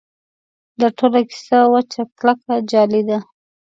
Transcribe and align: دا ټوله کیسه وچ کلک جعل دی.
دا 0.79 0.87
ټوله 0.97 1.19
کیسه 1.29 1.59
وچ 1.71 1.91
کلک 2.19 2.39
جعل 2.69 2.93
دی. 3.07 3.17